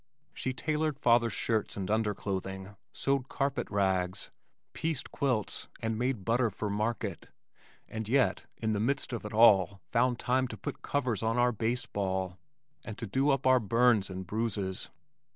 She 0.33 0.51
tailored 0.51 0.97
father's 0.97 1.31
shirts 1.33 1.77
and 1.77 1.87
underclothing, 1.91 2.75
sewed 2.91 3.29
carpet 3.29 3.69
rags, 3.69 4.31
pieced 4.73 5.11
quilts 5.11 5.67
and 5.79 5.95
made 5.95 6.25
butter 6.25 6.49
for 6.49 6.71
market, 6.71 7.27
and 7.87 8.09
yet, 8.09 8.47
in 8.57 8.73
the 8.73 8.79
midst 8.79 9.13
of 9.13 9.25
it 9.25 9.31
all, 9.35 9.79
found 9.91 10.17
time 10.17 10.47
to 10.47 10.57
put 10.57 10.81
covers 10.81 11.21
on 11.21 11.37
our 11.37 11.51
baseball, 11.51 12.39
and 12.83 12.97
to 12.97 13.05
do 13.05 13.29
up 13.29 13.45
all 13.45 13.51
our 13.51 13.59
burns 13.59 14.09
and 14.09 14.25
bruises. 14.25 14.89